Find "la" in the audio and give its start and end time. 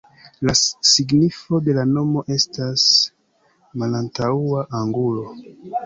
0.49-0.53, 1.79-1.83